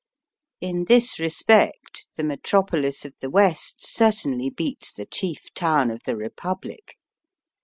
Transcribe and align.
In 0.61 0.85
this 0.85 1.19
respect 1.19 2.07
the 2.15 2.23
metropolis 2.23 3.05
of 3.05 3.13
the 3.19 3.29
West 3.29 3.85
certainly 3.87 4.49
beats 4.49 4.91
the 4.91 5.05
chief 5.05 5.53
town 5.53 5.91
of 5.91 6.01
the 6.07 6.13
Eepublic. 6.15 6.97